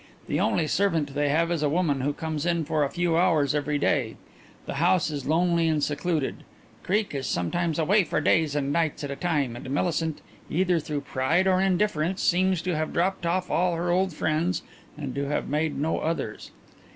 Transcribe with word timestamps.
The 0.27 0.39
only 0.39 0.65
servant 0.65 1.13
they 1.13 1.29
have 1.29 1.51
is 1.51 1.61
a 1.61 1.69
woman 1.69 2.01
who 2.01 2.11
comes 2.11 2.43
in 2.47 2.65
for 2.65 2.83
a 2.83 2.89
few 2.89 3.15
hours 3.15 3.53
every 3.53 3.77
day. 3.77 4.15
The 4.65 4.73
house 4.81 5.11
is 5.11 5.27
lonely 5.27 5.67
and 5.67 5.83
secluded. 5.83 6.37
Creake 6.81 7.13
is 7.13 7.27
sometimes 7.27 7.77
away 7.77 8.03
for 8.03 8.19
days 8.19 8.55
and 8.55 8.73
nights 8.73 9.03
at 9.03 9.11
a 9.11 9.15
time, 9.15 9.55
and 9.55 9.69
Millicent, 9.69 10.21
either 10.49 10.79
through 10.79 11.01
pride 11.01 11.45
or 11.47 11.61
indifference, 11.61 12.23
seems 12.23 12.63
to 12.63 12.75
have 12.75 12.93
dropped 12.93 13.27
off 13.27 13.51
all 13.51 13.75
her 13.75 13.91
old 13.91 14.11
friends 14.11 14.63
and 14.97 15.13
to 15.13 15.25
have 15.25 15.47
made 15.47 15.77
no 15.79 15.99
others. 15.99 16.49